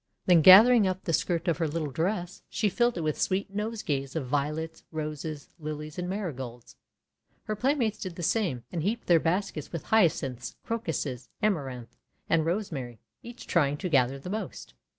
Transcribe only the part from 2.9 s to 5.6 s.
it with sweet nosegays of Violets, Roses,